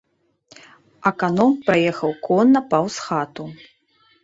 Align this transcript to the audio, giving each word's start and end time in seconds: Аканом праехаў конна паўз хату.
Аканом 1.09 1.51
праехаў 1.67 2.11
конна 2.25 2.65
паўз 2.73 2.95
хату. 3.07 3.49